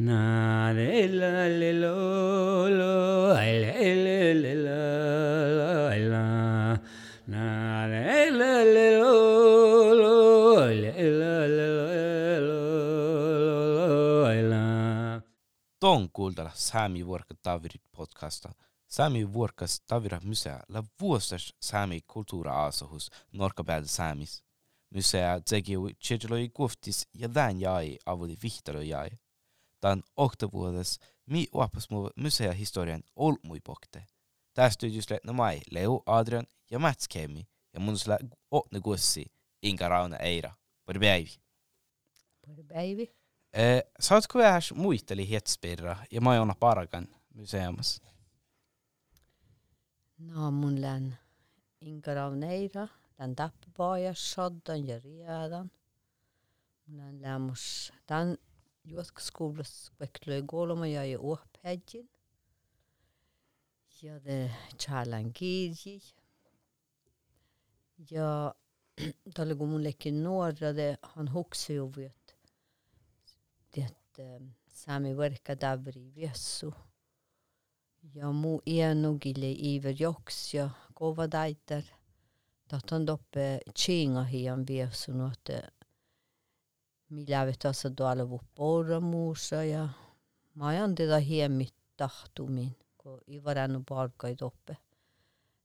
[0.00, 6.80] Na le la le lo lo le le le la la
[7.26, 11.66] na le la le lo lo le la le
[12.40, 12.60] lo
[14.48, 15.22] la
[15.78, 18.54] Tuon kuuldella Sami Vuorka Tavirit podcasta.
[18.86, 24.42] Sami Vuorkas Tavira Musea la vuostas Sami kulttuura-aasohus Norkapäältä Samis.
[24.94, 29.10] Musea teki tjejeloi kuoftis ja vän jäi avuli vihtalo jäi.
[29.80, 34.06] Tämän oktavuodes mi uapas mu museahistorian olmui pokte.
[34.54, 38.18] Tästä just no mai Leo Adrian ja Mats Kemi ja mun sillä
[38.50, 40.54] åtne gussi Inga Rauna Eira.
[40.86, 40.98] Både
[42.64, 43.14] päivi.
[43.52, 48.02] Eh, saatko vähän muisteli hetspirra ja mä oon parakan museumassa?
[50.18, 51.18] No mun län
[51.80, 55.70] Inga Rauneira, län tappapaajas, soddan ja riadan.
[56.86, 58.38] Mun län lämmus tän
[58.84, 62.08] juosko skolas vektlöi goloma ja ei uopäjin.
[64.02, 66.00] Ja är chalan kirji.
[68.10, 68.54] Ja
[69.34, 72.36] talle kun mun lekin nuora de han hoksi jo vyöt.
[73.74, 76.72] Det ehm, sami verka davri viesu.
[78.14, 81.84] Ja mu ienugille iver joks ja kova daitar.
[82.68, 85.60] Tahton doppe chinga hian viesu nuote
[87.10, 89.88] millä avulla tuolla puuramuussa ja
[90.54, 94.76] mä ajan tätä hiemmit tahtumin, kun ei varannut palkkaa toppe.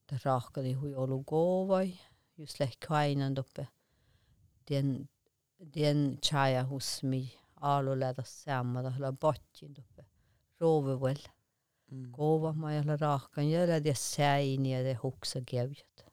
[0.08, 1.94] Tämä rahkali hui ollut kovai,
[2.38, 3.68] just lähti kainan toppe.
[4.70, 5.10] Den,
[5.76, 10.06] den chaja husmi aalu lähtä sammata, hla pottiin toppe.
[10.60, 11.16] Roovivuel.
[11.92, 12.12] Mm.
[12.12, 16.05] Kova mä ajalla rahkan ja lähti säini ja te huksa kevjät.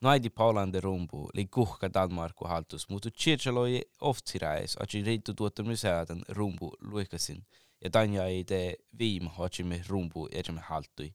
[0.00, 6.72] Najdi Paulande rumpu, li kuhka Danmarku haltus, mutta Chirchaloi oftiraes, aci reittu tuottamme säätän rumpu
[6.80, 7.46] luikasin,
[7.84, 11.14] ja Tanja ei tee viim hoitsimme rumpu etsemme haltui.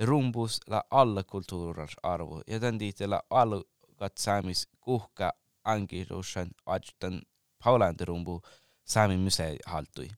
[0.00, 5.32] Rumpus la alla kulttuurars arvo, ja tän diitellä alkat saamis kuhka
[5.64, 7.22] ankirushan ajtan
[7.64, 8.42] Paulande rumpu
[8.84, 10.08] saami myse haltui.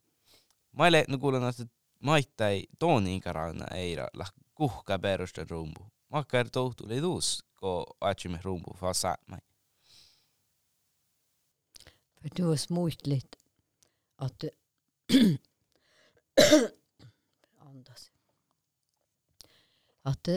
[0.73, 1.67] Maile nukulan, että
[2.01, 5.94] maittai tooniin karana eira, la kuhka perustan rumpu.
[6.15, 7.71] makarto tu le dus ko
[8.11, 9.43] achimme rumbu fa saamai.
[12.21, 13.37] För det var smutsligt
[14.17, 14.45] att
[17.59, 18.11] andas.
[20.03, 20.29] Att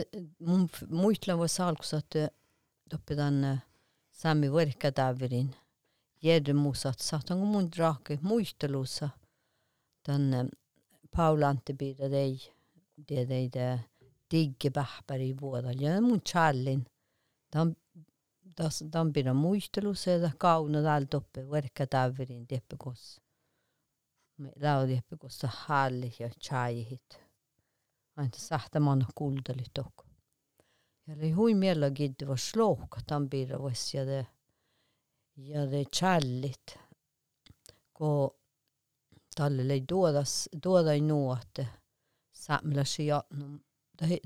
[0.80, 2.16] muistlan var salkus att
[2.84, 3.58] doppe den
[4.10, 5.54] sami verkar däverin.
[6.20, 9.10] Järmusat satan om hon drake muistelusa.
[10.06, 10.50] Den
[11.10, 12.52] Paul Antti piirä ei,
[13.06, 13.50] tiedä ei
[14.30, 16.82] digge bahpari vuoda ja mun challin
[17.52, 17.76] dan
[18.58, 23.20] das dan bira muistelu se da kauna dal toppe verka taverin teppekos så
[24.62, 27.08] laudi teppekos sa halli ja chaihit
[28.20, 29.96] anta sahta man kuldali tok
[31.06, 34.20] ja li hui miella gidde var slok dan bira vesjade
[35.50, 36.66] ja det challit
[37.96, 38.10] ko
[39.36, 40.32] talle lei dodas
[40.64, 41.64] dodai nuote
[42.44, 43.18] samla sig ja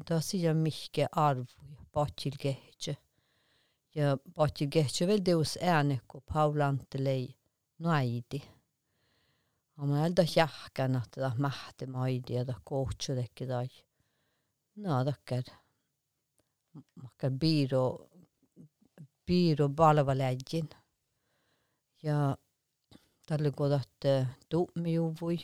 [0.08, 2.96] da sia mihke arvu ja patil gehtje.
[3.94, 7.34] Ja patil gehtje vel deus ääne ko Paulante lei
[7.78, 8.42] naidi.
[9.76, 13.68] Ama älda jahkan att det mahte maidi ja da kohtsu tekki dai.
[14.76, 15.44] No takkar
[16.94, 18.08] makkar biro
[19.26, 20.68] biro balva läjin.
[22.02, 22.36] Ja
[23.26, 24.04] talle kodat
[24.48, 25.38] tuumiuvui.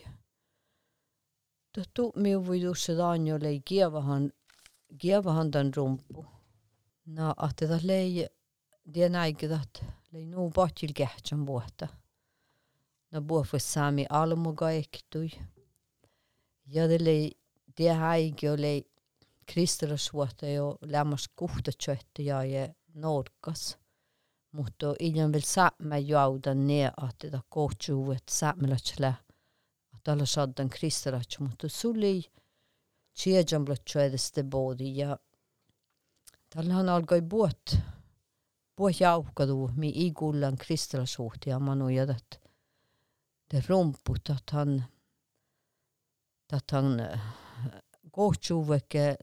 [1.73, 4.31] Tuo tuumiuvui tuossa daanjo lei kievahan
[4.99, 6.27] kievahan dan rumpu.
[7.07, 8.27] No att det lei
[8.95, 11.89] det näigedat lei nu patil kehtsan vuotta.
[13.13, 15.31] No buofus saami almuga ektui.
[16.67, 17.33] Ja det lei
[17.79, 18.85] det haigi oli
[19.47, 23.79] kristallisuutta jo lämmas kuhtatsöhti ja norkas.
[24.53, 28.15] Mutta ilman vielä saamme jauda ne, että tämä kohtjuu,
[30.09, 32.25] että tällä saadaan kristallatsi, mutta suli
[33.15, 35.19] tjejan blatsu edestä bodi ja
[36.49, 37.77] tällähän alkoi buot,
[38.77, 42.41] buot jaukadu, mi igullan kristallisuutta ja manu jadat.
[43.51, 44.85] Det rumput, att han,
[46.53, 47.01] att han
[48.11, 49.17] kohtjuuveke,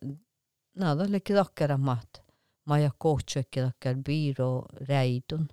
[0.76, 2.22] nada leki takkara mat.
[2.66, 5.48] Maja kohtjuukke takkar biiro räidun.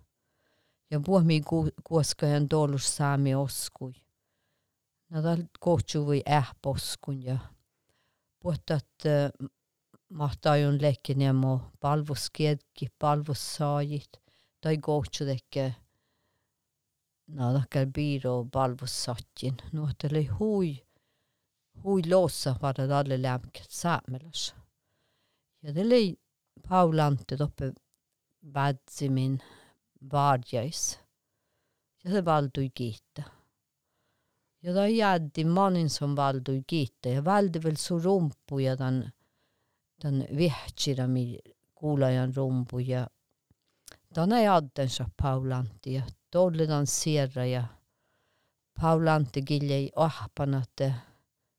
[0.90, 4.02] Ja puhmi ku, kuoskajan dolus saami oskui.
[5.12, 7.38] nadal kohtsu või ähposkun ja
[8.40, 9.28] puhtalt äh,
[10.08, 14.20] mahtajun lekkinemo palvuskedki, palvussaajit
[14.60, 15.72] tai kohtsu tekke
[17.36, 19.56] nadakal biiro palvussatjin.
[19.72, 20.72] Nuhteli hui,
[21.84, 24.54] hui loossa vada dalle lämket saamelas.
[25.62, 26.18] Ja tuli
[26.68, 27.72] Paulantti toppe
[28.54, 29.38] vädzimin
[30.12, 30.98] vaarjais.
[32.04, 33.41] Ja se valtui kiittää.
[34.64, 39.12] Yada jaddi manin som valdu giitta ja väldiväls rumpuja tämän,
[40.00, 41.08] tämän vihtsirä,
[41.74, 43.06] kuulajan rumpuja.
[44.14, 47.64] Tänä jaddensa Paulantti ja tollidan sierra ja
[48.80, 50.94] Paulantti giljei ahpana, että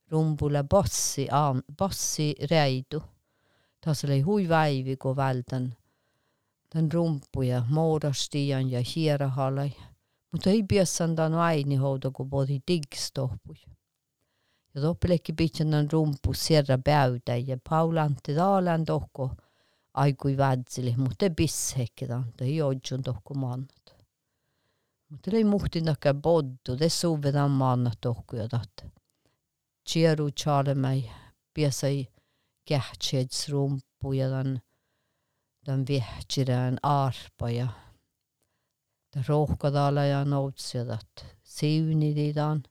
[0.09, 3.03] rumpulla bossi, aan, bossi reidu.
[3.81, 5.75] Tässä oli hui väivi, kun vältän
[6.69, 9.71] tämän rumpuja, muodostijan ja hierahalai.
[10.33, 13.65] mutta ei piassandan aini houda, kun poti tiks tohpus.
[14.75, 19.31] Ja toppelekki pitsandan rumpus sierra päytä ja paulantti taalan tohko
[19.93, 23.95] aikui vädsille, mutta ei pissehki tanta, ei odjun tohko maannat.
[25.09, 28.89] Mutta ei muhtinakaan poddu, te suvetan maannat tohko ja tahta.
[29.93, 31.11] Tjeru tjaalemai
[31.53, 32.07] piasai
[32.65, 34.61] kähtseds rumpu ja tämän,
[35.65, 37.67] tämän vihtsirään arpa ja
[39.15, 42.67] rohkadala ja noutsidat siunididan.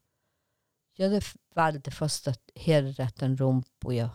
[0.99, 4.09] Ja det valde först att herrat en rumpu ja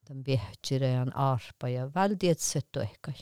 [0.00, 3.14] den vihtsira ja en arpa ja valde ett sätt att äka.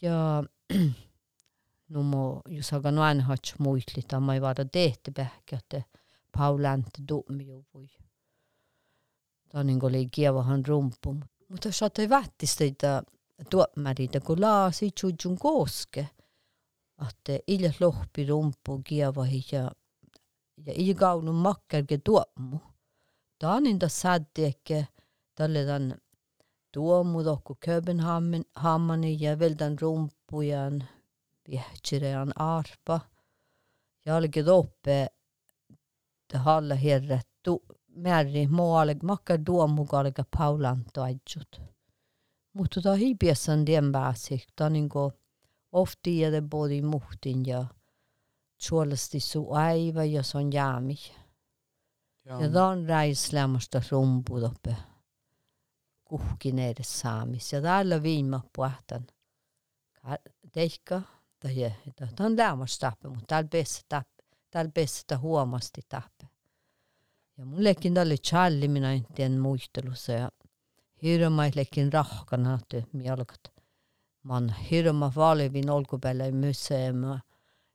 [0.00, 0.44] Ja
[1.86, 5.74] nu må jag säga nu en hats muitlit amma vara det bäck att
[6.30, 7.90] paulant Han ju voi.
[9.50, 11.24] Tanin oli kievahan rumpum.
[11.48, 13.04] det jos saatte vättistä
[13.50, 16.08] tuomäritä, kun laasi tjujun koske.
[17.08, 19.70] Että ilja lohpi rumpu kievahi ja,
[20.66, 22.58] ja ilja kaunun makkerke tuomu.
[23.38, 24.84] Tanin da säddi ehkä
[25.34, 25.98] tälle tämän
[26.72, 30.88] tuomu tohku Köbenhammani ja vielä tämän rumpujan
[31.48, 33.00] viehtsirean arpa.
[34.06, 35.06] Ja alkoi toppe
[36.34, 37.62] halla herrettu
[37.96, 41.02] määrin muualle, makka duomukalka paulanto
[42.52, 42.54] ajut.
[42.54, 45.12] Mutta ta hiipiessan tien pääsi, ta niinku
[45.72, 47.64] ofti ja de bodi muhtin ja
[48.58, 50.96] suolasti su aiva ja son jäämi.
[52.24, 54.76] Ja, ja ta on räislämästä rumpu toppe
[56.12, 57.52] kuhkin edes saamis.
[57.52, 59.06] Ja täällä viime puhtan.
[60.52, 61.02] Teikka,
[62.16, 64.22] ta on lämmästä tappe, mutta täällä bäst tappe.
[64.50, 66.28] Täällä bäst huomasti tappe.
[67.38, 70.30] Ja mullekin oli challi minä en tien muistelussa ja
[71.02, 73.52] hirmaillekin rahkana, että mielkat.
[74.22, 77.20] Man hirma valivin olkupäälä museema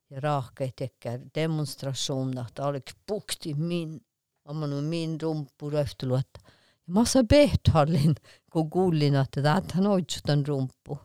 [0.10, 4.02] ja rahkeet tekee demonstrationer, että oliko pukti min,
[4.46, 6.40] omanu min rumpu röhtelu, että
[6.88, 8.16] ja mä saan pehtallin,
[8.52, 11.00] kun kuulin, että tähän oitsutan rumpu.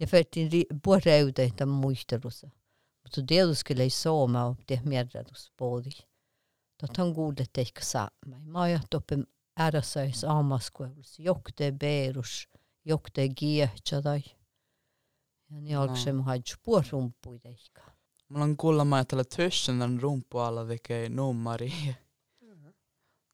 [0.00, 0.50] Ja fettin
[0.84, 2.50] puoleuteita muistelussa.
[3.02, 5.90] Mutta tietysti ei sooma ole tehty mierrätyspoodi.
[6.80, 8.40] Totan kuulet ehkä saamai.
[8.44, 9.26] Mä ajattelin
[9.66, 11.18] äräsäis aamaskuevus.
[11.18, 12.48] Jokte beerus,
[12.84, 14.22] jokte kiehtä tai.
[15.50, 17.82] Ja niin alkoi se haidju puorumpuita ehkä.
[18.28, 21.72] Mulla on kuulla mä ajattelen tössen den rumpu alla tekee nummari.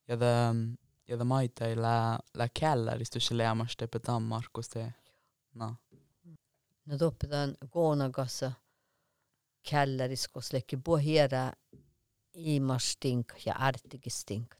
[0.09, 0.79] Ja det
[1.09, 4.95] ja det maita ei lä lä källarista se lämmästä på Danmarkus det.
[5.55, 5.77] No.
[6.87, 8.53] No toppetaan koonakassa
[9.71, 11.53] källaris, koska lekki puhiera
[12.35, 14.58] iimastink ja ärtigistinkat.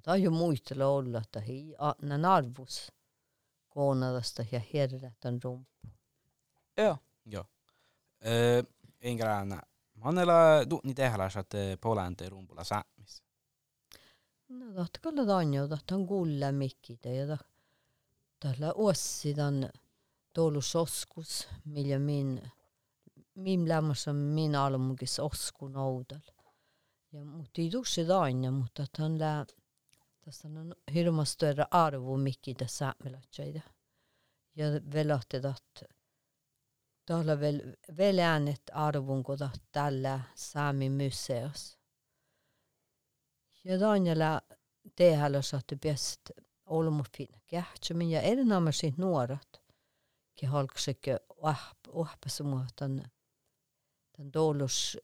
[0.00, 2.92] Ta on ju muistella olla, että hi annan arvus
[3.68, 5.70] koonadasta ja herrätän rumpu.
[6.76, 6.98] Joo.
[7.26, 7.44] Joo.
[8.26, 8.62] Öö,
[9.00, 9.60] Ingrana,
[9.94, 13.22] Manella duuni tehdä, että polante rumpulla säämis.
[14.48, 17.38] No tahti kalla tanjo, tahti on kuulla mikkitä ja ta,
[18.40, 19.70] tällä ossidan
[20.32, 22.50] tuolus oskus, millä min
[23.34, 26.20] min lämmössä min almugis osku noudal.
[27.12, 29.46] Ja mutta ei tuossa aina, mutta hän lää,
[30.24, 33.60] tässä on hirmas större arvo mikki tässä saamelatseida.
[34.56, 35.94] Ja velahti, että
[37.06, 37.60] täällä vel,
[37.96, 39.38] vel äänet arvon, kun
[39.72, 41.78] tällä saami museos.
[43.64, 44.40] Ja Daniela
[44.96, 46.20] tehdä saattu bäst
[46.66, 49.62] olmufin kähtsämin ja erinomaisesti nuoret.
[50.34, 51.20] Kehalksekke
[51.88, 53.02] ohpasumuhtan
[54.18, 54.98] den dolus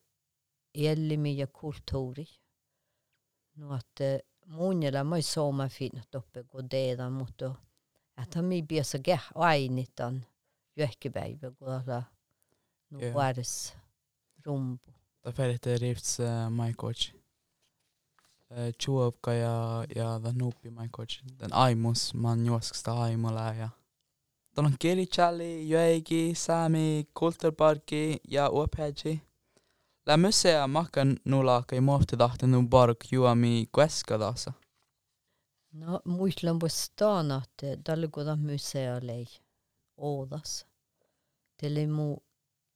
[0.75, 2.27] elimi ja kulttuuri.
[3.57, 7.55] No että muunjalla mä sooma finna toppe godeeda, mutta
[8.23, 10.27] että mi biasa geh ainitan
[10.77, 12.03] jöhkipäivä, kun olla
[12.91, 13.77] no vares
[14.47, 14.93] rumpu.
[15.23, 17.15] Ta färite rifts uh, my coach.
[18.51, 21.23] Uh, Chuovka ja, ja the nupi my coach.
[21.39, 23.69] Den aimus man juosksta aimola ja
[24.55, 29.23] Tuolla on Kirichalli, Joegi, Sami, Kulturparki ja Uopeji.
[30.09, 34.53] Lä musea makan nulaka i mohti tahtinut bark juomi kueskadassa.
[35.73, 39.27] No, muistan på stan att eh, dalle goda musea lei
[39.97, 40.67] ådas.
[41.57, 42.17] Tele mu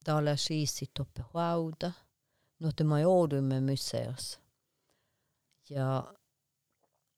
[0.06, 1.92] dalla skisi toppe huauda.
[2.60, 4.40] No te mai oudumme museas.
[5.70, 6.14] Ja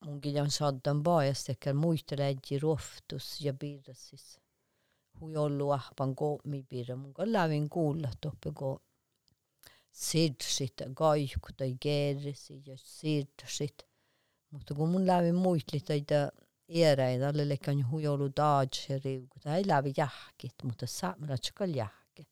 [0.05, 4.41] munkin on saddan baajasta, ehkä muista lähti rohtus ja piirrasis.
[5.21, 6.97] Hui ollut ahpan koomi piirra.
[6.97, 8.81] Mun kan lävin kuulla toppe ko
[9.95, 13.87] siirsit kaiku tai keerisi ja siirsit.
[14.51, 16.15] Mutta kun mun lävin muistli taita
[16.69, 19.39] eräitä, alle lekkan hui ollut daadж ja riuku.
[19.41, 22.29] Tai ei lävi jähkit, mutta saamalla tskal jähki.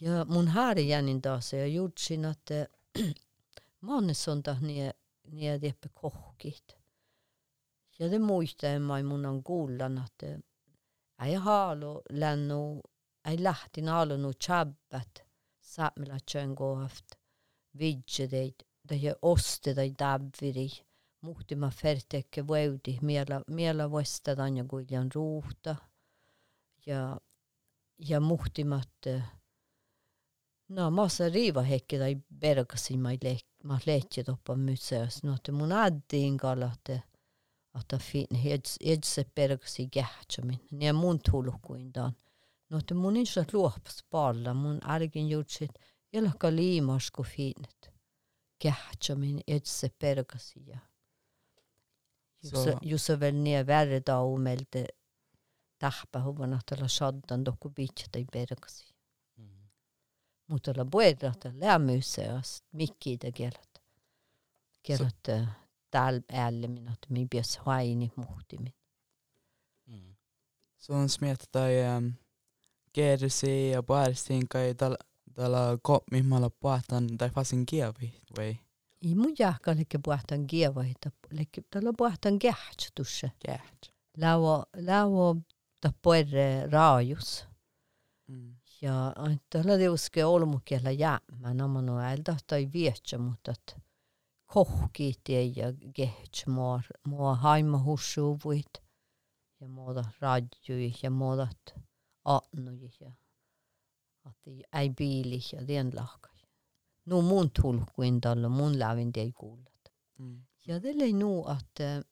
[0.00, 2.68] Ja mun haari jänin taas ja jutsin, että
[3.80, 4.58] monessa on taas
[5.60, 6.76] teppä kohkit.
[7.98, 10.26] Ja det muistaa mai mun on kuullan, että
[11.24, 12.80] ei haalo lännu,
[13.24, 15.24] ei lähti naalunu chabbat,
[15.74, 17.16] saamilla tjön kohaft,
[17.78, 20.68] vidjedeit, tai oste tai davviri,
[21.20, 25.76] muhtima fertekke voidi, miela, miela vuostadan ja kuiljan ruuhta,
[26.86, 27.16] ja,
[27.98, 29.10] ja muhtimat,
[30.68, 35.72] no massa riiva hekki tai bergasin mai lek ma lehtje toppa museas no te mun
[35.72, 37.02] addiin kalate
[37.80, 42.12] että fin heds edse pergsi gähtsamin ne mun tulkuindan
[42.74, 45.78] nohte mun insat luopas palla mun argin jutsit
[46.12, 47.90] ilaka liimasku fiinet.
[48.58, 50.78] Kehtsamin etse pergasia.
[52.82, 54.84] Jusse veel nii er värre taumelte
[55.80, 58.94] tahpahuva nahtala saddan dokku piitsata ei pergasi.
[60.46, 63.82] Mutta la puedrata lämmyseast mikkiitä kielat.
[64.82, 65.48] Kielat eh,
[65.90, 68.74] täällä äälle minä, että minä pitäisi haini muhtimin.
[69.86, 70.14] Mm.
[70.78, 72.08] Se on smiettä tai ähm,
[72.94, 74.74] kersi ja puolistin kai
[75.34, 78.56] tällä koppimalla puhutaan tai fasin kievi vai?
[79.02, 80.94] Ei mun jahka lekke puhutaan kievi,
[81.30, 83.28] lekke tällä puhutaan kähtsutussa.
[83.46, 83.94] Käht.
[84.16, 85.36] Lauo, lauo
[85.80, 87.46] ta puerre raajus.
[88.26, 88.54] Mm.
[88.82, 89.12] Ja
[89.50, 93.76] tällä tiuske olmukielä jäämään amano ältä tai vietsä, mutta että
[94.46, 98.82] kohkiit ja kehtsä mua, mua haima hussuvuit
[99.60, 101.48] ja muuta radjui ja muuta
[102.24, 103.12] a'nuja.
[104.24, 106.44] Ati ei piilih ja tien lahkas.
[107.06, 109.92] No mun tulku endalla, mun lävin tei kuulat.
[110.18, 110.42] Mm.
[110.66, 112.04] Ja tälle nu, että äh,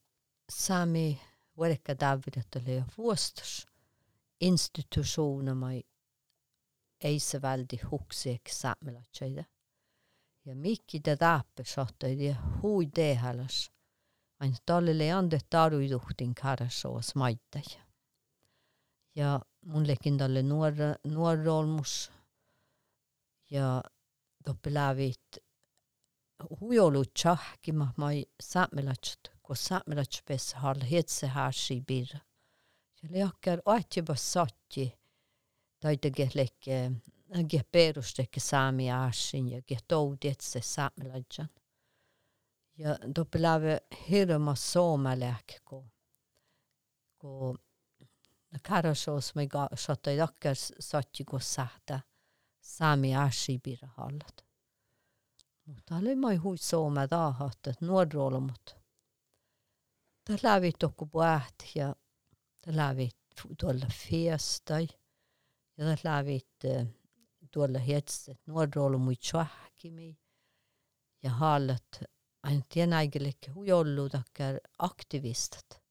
[0.50, 1.21] saami
[1.59, 3.66] verkka täydettele ja vuostus
[4.40, 5.83] institutionerna mai
[7.00, 9.45] ei se väldi hukseek saamelatsöitä.
[10.45, 13.73] Ja mikki te täppä saattaa ja hui tehelas.
[14.40, 17.62] Aina tallille ei annettu aruiduhtin karassuus maittaa.
[19.14, 22.11] Ja mun lekin talle nuor, nuor olmus.
[23.50, 23.83] Ja
[24.45, 25.38] toppe lävit
[26.61, 32.21] hujolut tjahkima mai saamelaitset, kun saamelaitset pessä hal hetse härsi birra.
[33.02, 34.92] Ja leakkar aatjibas saatti
[35.81, 36.92] taita lekke
[37.49, 41.49] ge perustekke saami aasin ja ge toudetse saamelajan.
[42.78, 42.97] Ja
[43.31, 43.62] blev
[44.09, 45.85] hirma soomalääk, ko,
[48.61, 52.07] Kárashoz még a satai rakker szattyigó száta,
[52.59, 54.45] számi ásibira hallat.
[55.63, 58.77] Mutta oli mai hui soome raahat, et nuorroolamut.
[60.23, 61.95] Ta lävi lávít puäht ja
[62.61, 63.11] ta lävi
[63.57, 64.89] tuolla fiestai
[65.77, 66.41] ja ta lävi
[67.51, 70.19] tuolla hetset nuorroolamui tjohkimi
[71.23, 72.03] ja hallat
[72.43, 75.82] aina tienäigelekki hui ollu takker aktivistat.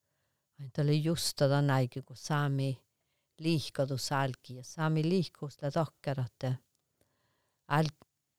[0.62, 2.82] Ainult oli just ta näigi, kun saami
[3.40, 6.56] liikadus älgi ja saami liikus la takkar, että
[7.72, 7.88] äl,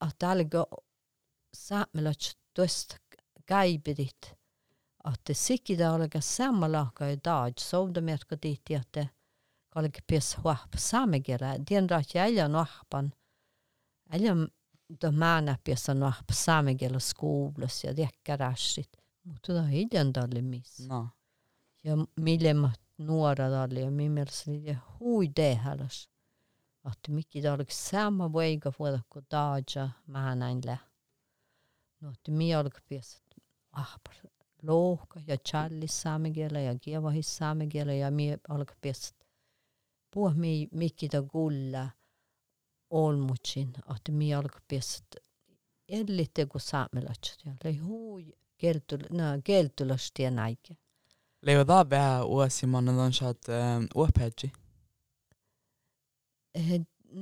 [0.08, 0.66] että älga
[1.54, 2.96] saamelats tuosta
[3.46, 4.34] käibidit,
[5.12, 9.06] että sikida olega sammalahka ja daaj, sovdamerka tiitti, että
[9.70, 13.12] kallik pies huahpa saamegera, dien raat jäljä nuahpan,
[14.12, 14.34] jäljä
[15.02, 18.90] da määnä pies nuahpa saamegela skuulas ja tiekkä rassit,
[19.24, 20.80] mutta da hidjan dalle miss.
[20.88, 21.08] No.
[22.20, 26.08] millemad nuorad all ja minu meelest oli huidee alles.
[26.84, 30.76] Att mycket alkoi samma veiga vuoda kuin taaja mä näin lä.
[32.00, 33.22] No, että minä alkoi pies,
[33.72, 34.00] ah,
[34.62, 39.14] lohka ja challis saame keele ja kievahis saame keele ja minä alkoi pies,
[40.10, 41.88] puh, mi, mikki ta kulla
[42.90, 45.04] olmutsin, että minä alkoi pies,
[45.88, 50.76] jälle tegu saamelatsat ja oli hui, keltul, no, keltulasti ja näike.
[51.42, 53.48] Lejo-dābeā osi man nonšāt
[53.98, 54.52] uopädži.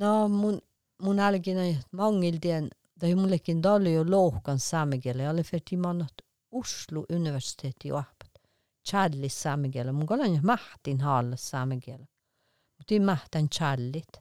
[0.01, 0.59] No mun,
[1.03, 2.69] mun algin on mangildien,
[3.01, 6.21] da ju mullekin dolly jo lohkan samegele, alle för ti manat
[6.53, 8.39] Oslo universitet i Åpet.
[8.85, 12.07] Challi samegele, mun golan mahtin hall samegele.
[12.79, 14.21] Mutta ei niin mahtan challit.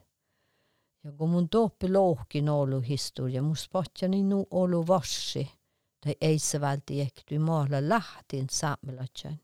[1.04, 5.50] Ja kun mun toppi lohkin ollut historia, mun spotjani niin nu ollut varsi.
[6.00, 9.40] Tai ei se välttämättä, lagt maalla lähtin saamelaisen.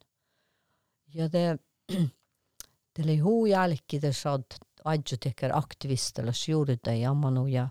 [1.17, 1.59] Ja det,
[2.97, 4.45] det oli huu jälkitä saad
[4.85, 7.69] adju teker aktivistella siurita ja manu ja.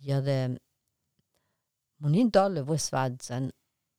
[0.00, 0.58] Ja det
[1.98, 3.52] mun in dalle vois vädsen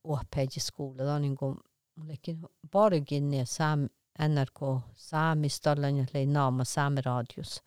[0.03, 1.19] ohpeji skola då.
[1.19, 1.57] Niin kuin
[1.95, 7.63] mullekin vargin ja sam NRK saamistallan ja lei naama samiradius.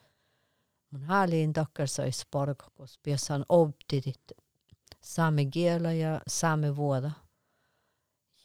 [0.90, 4.33] Mun häliin takkar sai sparkakos, piesan obtirit
[5.00, 6.21] saame kielä ja.
[6.28, 7.11] Saame vuoda.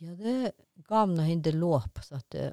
[0.04, 2.00] Ja, det gamna hände låp.
[2.04, 2.52] Så att, eh,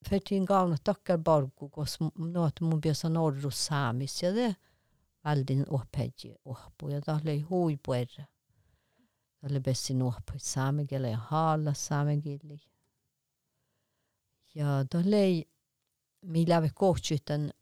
[0.00, 4.22] för till gamla tackar bargo och något må bjösa norr och samis.
[4.22, 4.54] Ja, det
[5.20, 6.82] aldrig en upphädje upp.
[6.82, 8.26] Och jag dalle i hoj på er.
[9.40, 12.68] Dalle bäst in upp i samig eller hala samigillig.
[14.52, 15.44] Ja, dalle
[16.22, 17.52] millä vi kutsutan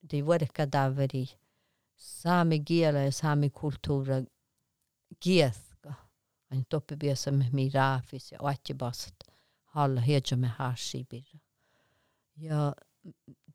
[0.00, 1.30] det verkar där i
[1.96, 4.24] samikielä ja samikulttuura
[5.20, 5.69] kieltä
[6.50, 9.24] an dopebiesam mí ráfis a áite bast
[9.74, 11.40] hall héidir me hásí bíre.
[12.36, 12.74] Ja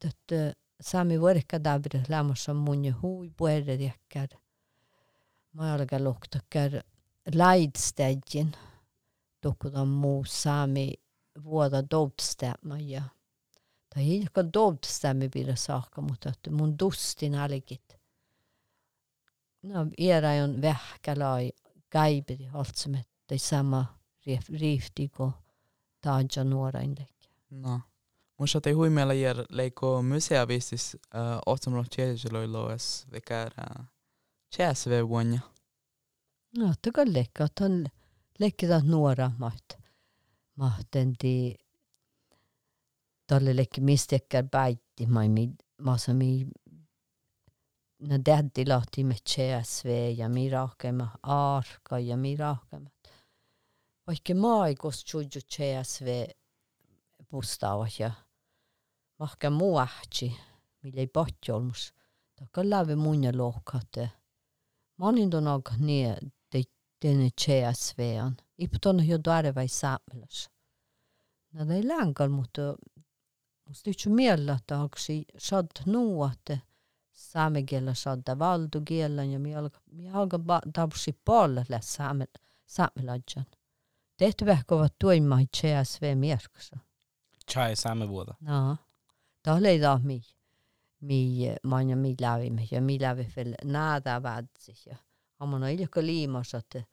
[0.01, 4.29] dat eh, sami vorka dabre lämmar som munne húi buere dekkar
[5.51, 6.81] maalaga loktakar
[7.33, 8.55] laidstädjin
[9.43, 10.93] dokudan mu sami
[11.43, 13.03] vuoda dovtstämma ja.
[13.89, 17.97] Ta hilka dovtstämmi bira saaka, mutta että mun dustin alikit.
[19.63, 21.51] No, era on vähkälai
[21.89, 23.86] gaibet i allt som är det samma
[24.48, 25.32] riiftig och
[26.00, 27.30] taanja nuora indek.
[27.50, 27.82] No.
[28.38, 33.86] Mutta te hui meillä jär leiko musea viistis äh, uh, otsumro tjejiloilo es vekara äh,
[34.50, 35.39] tjäsve vuonna.
[36.58, 37.86] No, tuka leikka, ton
[38.39, 39.77] leikkiä nuora maht.
[40.56, 41.56] Mahten di
[43.28, 45.50] tolle leikki mistekkär päitti, mai mi,
[45.82, 46.48] masami
[48.10, 52.88] nad teaddi lahti me CSV ja mi rohkem Aarka ja mi rohkem.
[54.08, 56.08] vaikne maailmas tšudžu CSV
[57.32, 58.12] mustavad ja
[59.20, 60.30] mahke muu ähtsi,
[60.84, 61.94] mille ei pohti olmus.
[62.36, 64.10] ta ka läbi muine lohkate.
[64.98, 66.04] ma olin täna ka nii,
[66.54, 68.36] et teine CSV on.
[68.58, 70.50] Ipton ju tarve saamelasse.
[71.54, 72.76] Nad ei lähe ka, mutta
[73.68, 76.62] musta üldse meelde, et tahaks saada nõuate
[77.15, 82.25] saame gela sodda valdu gielan ja mialga mialga ba dabshi polla la saame
[82.65, 83.45] saame lodjan.
[84.17, 86.78] Tehty vähkö ovat tuimaa CSV mierkossa.
[87.51, 88.34] Chai saame vuoda.
[88.41, 88.78] No.
[89.43, 90.21] Tahle ei taa mi.
[91.01, 94.95] Mi manja mi lävimme ja mi lävi fel naada vadsi ja.
[95.39, 96.84] Amma no ilko liimassa että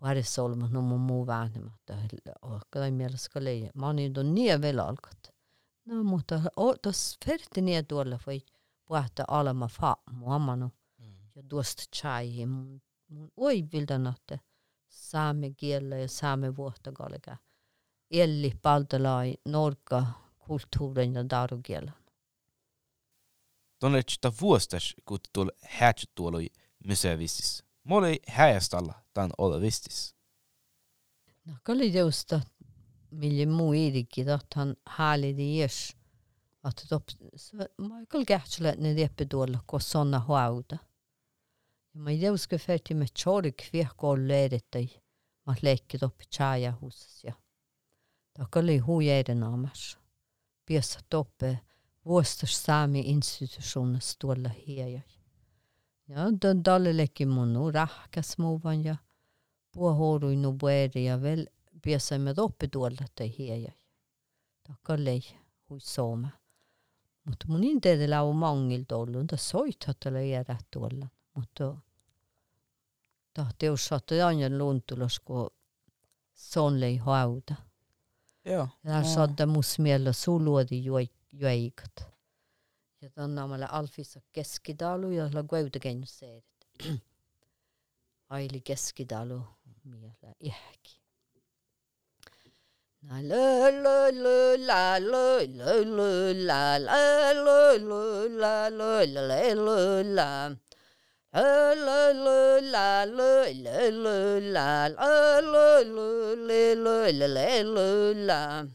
[0.00, 1.94] paris olma no mu muu väänematta.
[2.70, 3.70] Kai mielessä kalei.
[3.74, 5.34] Mani on niin vielä alkat.
[5.84, 8.40] No mutta o tos ferti niin tuolla voi.
[8.86, 11.14] puhta olema famu omanu mm.
[11.34, 14.40] ja tuosta chai mun, mun oi vildanahte
[14.88, 17.36] saame kielellä ja saame vuohtakalka.
[18.10, 20.06] Eli paltalai norka
[20.38, 21.94] kulttuurin ja darukielan.
[23.80, 26.38] Tuonne sitä vuostas, kun tuolla hätsä tuolla
[26.86, 27.64] museovistis.
[27.84, 30.14] Mulla ei häjästalla tämän olevistis.
[31.44, 32.32] No, kalli just,
[33.10, 34.76] millä muu iidikki, että hän.
[36.64, 37.10] att dop
[37.76, 40.78] Michael Gatchlet när det är då och såna hauda.
[41.92, 45.02] Men jag ska färdig med chori kvick och läret dig.
[45.46, 47.32] Man läcker i chaja hos ja.
[48.36, 49.98] Då kan ju hur är det namns.
[50.66, 51.58] Bjösa doppe
[52.02, 55.02] Vosters sami eh, institutionen ståla heja.
[56.04, 58.98] Ja, den dalle läcker man nu rahka småvanja.
[59.72, 62.66] Bo har ju nu bäri jag väl bjösa med det.
[62.66, 63.72] dåligt dig heja.
[64.66, 65.22] Då kan ju
[65.68, 66.43] hur sommar.
[67.24, 71.08] Mutta mun in teede lau mangilta ollut, ta soithatale jäädä tuolla.
[71.34, 71.76] Mutta
[73.34, 75.50] tahti ussata aina luntulos, kun
[76.34, 77.54] sonlei hauda.
[78.44, 78.68] Joo.
[78.84, 80.84] Ja sadda mus miellä suluodi
[81.32, 82.06] jueikat.
[83.00, 86.44] Ja tänne omalla Alfissa keskidalu ja la gueuda genseerit.
[88.28, 89.42] Aili keskidalu
[89.84, 91.03] miellä ihki.
[93.06, 97.02] La la la la la la la la la la
[97.34, 100.56] la la la la la la la
[101.32, 104.98] La la la la la la la la la
[105.44, 106.08] la
[106.74, 107.88] la la la
[108.28, 108.66] la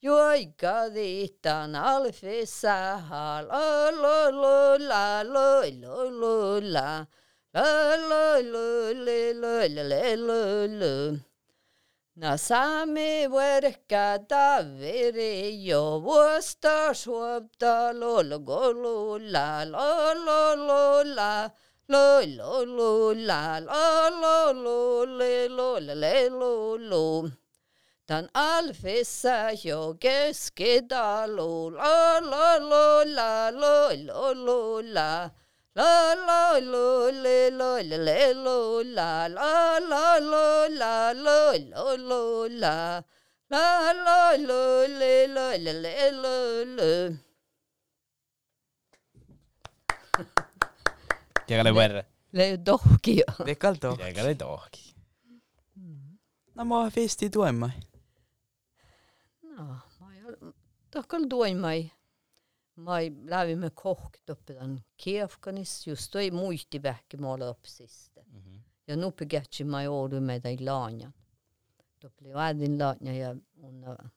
[0.00, 7.06] Joika ditan alfissa la la la la la la la la
[8.06, 8.66] la
[9.34, 11.35] la la la la
[12.18, 21.04] Na sami werka daviri yo wasta shwabda lo lo go lo la lo lo lo
[21.04, 21.50] la
[21.86, 27.30] lo lo lo la lo lo lo le lo le le lo lo
[28.08, 35.30] Dan alfissa yo geske da lo lo lo lo la lo lo lo la
[35.76, 40.44] la la lo le lo le le lo la la la lo
[40.80, 41.38] la lo
[41.70, 42.20] lo lo
[42.62, 42.74] la
[43.52, 43.64] la
[44.06, 44.60] la lo
[45.00, 46.34] le lo le le lo
[46.76, 46.90] lo
[51.48, 52.04] Llegale PR.
[52.32, 53.14] Le tohki.
[53.44, 54.02] Llegale tohki.
[54.02, 54.84] Llegale tohki.
[56.56, 57.76] No ma vist ei tuen mai.
[59.42, 59.64] No,
[60.00, 60.36] ma ei ole,
[60.90, 61.82] tahab küll tuen mai
[62.76, 68.20] ma lävimme koht uppe den Kievkanis, just då i Muistiväki målade upp sista.
[68.22, 68.60] Mm -hmm.
[68.84, 71.12] Ja nu begetsi ma ei ole med dig lanjan.
[71.98, 74.10] Då blev även lanjan jag under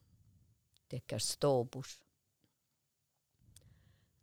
[0.88, 2.02] täcker ståbors.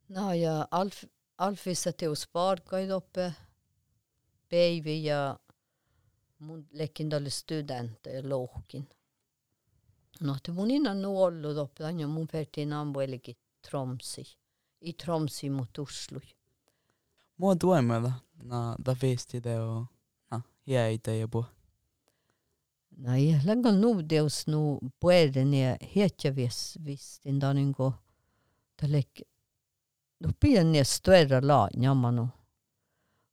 [0.07, 1.05] No ja Alf,
[1.37, 3.35] Alfissa teos parkaid uppe.
[4.49, 5.39] Päivi ja
[6.39, 8.87] mun lekin oli studenter ja lohkin.
[10.21, 14.25] No, että mun innan ollut oppilaan ja mun pertiin ampuelikit Tromsø.
[14.81, 16.23] I Tromsø mot Oslo.
[17.37, 18.15] Hva er det med, da?
[19.03, 19.87] vet du det, og
[20.33, 21.47] ja, jeg er det jeg bor.
[22.97, 24.61] Nei, niinku, jeg lenge nå no det oss nå
[25.03, 27.93] bare ned helt jeg vis, hvis den da den går.
[28.81, 29.27] Det ligger
[30.19, 32.29] da blir det nye større land, jammen nå.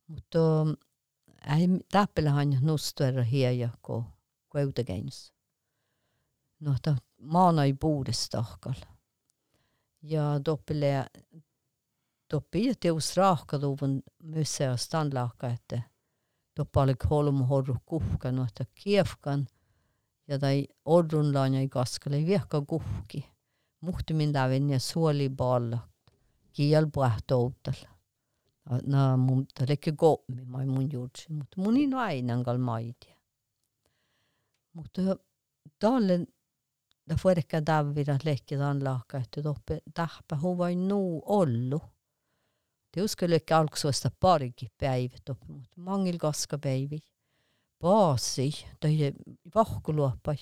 [0.06, 0.76] Mutta um,
[1.44, 3.70] ei täppelhän nustuera hieja
[6.58, 8.88] Nå, da, no, man er i bordet, ahkalla.
[10.04, 11.06] Ja doppele
[12.34, 15.82] doppi ja teus raahkaluvun mysea standlaaka, että
[16.60, 19.48] doppalik holmu horru kuhkan, no että kiefkan
[20.28, 23.30] ja tai orrunlaan ei kaskale viekka kuhki.
[23.82, 25.80] Muhtimin lävin ja suoli balla
[26.54, 27.74] kiel puhtoutal.
[28.86, 33.16] Na mun tällekin koommi mai mun juursi, mutta mun ei aina kal maidia.
[34.74, 35.02] Mutta
[35.80, 36.20] talle
[37.10, 41.82] dafuerka davirat lekidan lakahtud oppe tahpa vai nuu ollu.
[42.92, 47.00] Tiuskelökkä alkusuosta parikin päivät oppi, mutta mangil kaska päivi.
[47.80, 49.14] Paasi, tai
[49.56, 50.36] vahkuluoppai.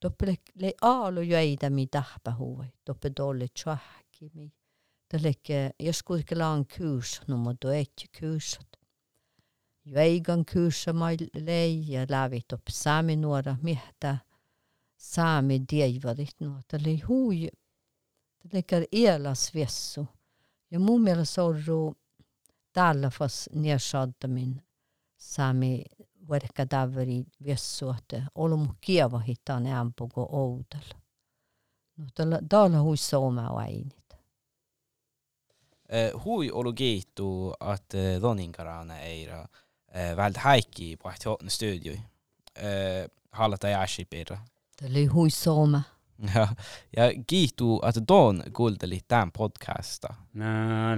[0.00, 2.32] Toppe le, le aalu jäitä mi tahpa
[5.10, 8.76] ble ikke, jeg skulle ikke la en kurs, nå må du ikke etsi kyysot.
[9.90, 14.18] Jäikän kyysä mai lei jeg lävi opp saami nuora mihtää
[15.00, 16.76] saami dievarit nuota.
[16.76, 17.48] Eli hui,
[18.52, 20.06] lekar elas vessu.
[20.70, 21.94] Ja mun mielestä sorru
[22.72, 24.62] tällä fas nersaddamin
[25.16, 25.84] saami
[26.28, 31.00] verkka daveri vessu, että olmu kievahitaan ämpuko oudella.
[31.96, 34.14] No tällä, tällä hui soma ainit.
[35.88, 39.48] Eh, hui ologiittu, että eh, Roninkarana eira
[39.94, 42.00] eh, välttämättä haikki, vaikka studioi.
[43.32, 44.38] Hallata jääsi pirra.
[44.86, 45.82] Oli hui sooma.
[46.34, 46.48] Ja,
[46.96, 50.14] ja kiitu att Don kuunteli tämän podcasta.
[50.34, 50.96] Na